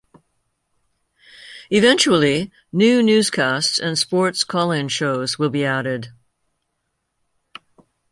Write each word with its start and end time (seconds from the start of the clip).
Eventually, 1.69 2.51
new 2.73 3.03
newscasts 3.03 3.77
and 3.77 3.99
sports 3.99 4.43
call-in 4.43 4.87
shows 4.87 5.37
will 5.37 5.51
be 5.51 5.63
added. 5.63 6.07